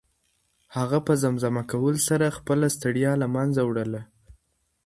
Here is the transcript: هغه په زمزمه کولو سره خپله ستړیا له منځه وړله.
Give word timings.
هغه 0.77 0.97
په 1.07 1.13
زمزمه 1.23 1.63
کولو 1.71 1.99
سره 2.09 2.35
خپله 2.37 2.67
ستړیا 2.75 3.11
له 3.21 3.27
منځه 3.35 3.61
وړله. 3.63 4.01